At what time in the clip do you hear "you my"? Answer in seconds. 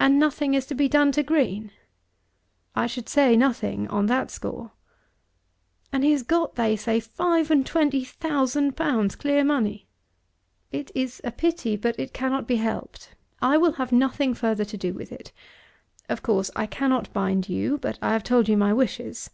18.48-18.72